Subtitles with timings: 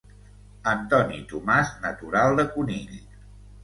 [0.71, 3.03] Antoni Tomàs, natural de Conill.